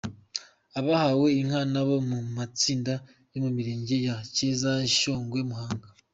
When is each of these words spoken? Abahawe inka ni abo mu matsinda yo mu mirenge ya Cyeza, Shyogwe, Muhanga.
Abahawe 0.79 1.27
inka 1.41 1.61
ni 1.71 1.77
abo 1.81 1.95
mu 2.09 2.19
matsinda 2.37 2.93
yo 3.31 3.37
mu 3.43 3.49
mirenge 3.57 3.95
ya 4.05 4.15
Cyeza, 4.33 4.71
Shyogwe, 4.95 5.39
Muhanga. 5.49 5.87